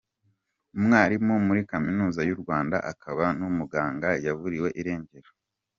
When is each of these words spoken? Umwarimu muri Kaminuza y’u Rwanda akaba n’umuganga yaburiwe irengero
Umwarimu 0.77 1.33
muri 1.47 1.61
Kaminuza 1.71 2.19
y’u 2.29 2.37
Rwanda 2.41 2.77
akaba 2.91 3.25
n’umuganga 3.39 4.07
yaburiwe 4.25 4.69
irengero 4.81 5.29